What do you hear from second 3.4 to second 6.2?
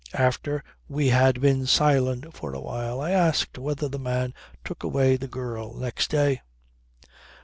whether the man took away the girl next